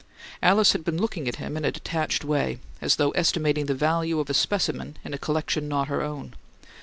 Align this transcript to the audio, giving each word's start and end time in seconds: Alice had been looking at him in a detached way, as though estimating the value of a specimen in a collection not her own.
Alice 0.41 0.71
had 0.71 0.83
been 0.83 0.97
looking 0.99 1.27
at 1.27 1.35
him 1.35 1.55
in 1.55 1.63
a 1.63 1.71
detached 1.71 2.25
way, 2.25 2.57
as 2.81 2.95
though 2.95 3.11
estimating 3.11 3.67
the 3.67 3.75
value 3.75 4.19
of 4.19 4.31
a 4.31 4.33
specimen 4.33 4.97
in 5.05 5.13
a 5.13 5.17
collection 5.19 5.67
not 5.67 5.89
her 5.89 6.01
own. 6.01 6.33